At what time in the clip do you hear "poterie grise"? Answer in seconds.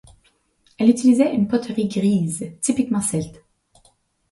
1.47-2.53